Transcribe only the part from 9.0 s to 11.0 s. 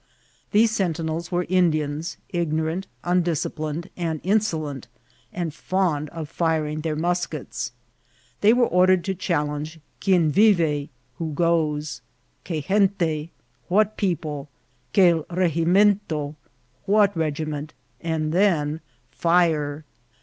to challenge <<Quien Vive?"